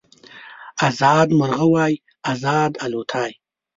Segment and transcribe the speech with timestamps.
[0.87, 1.93] ازاد مرغه وای
[2.31, 3.31] ازاد الوتای